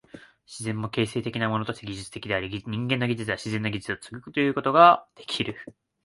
[0.47, 5.55] 自然も形成的なものとして技術的であり、人間の技術は自然の技術を継ぐということができる。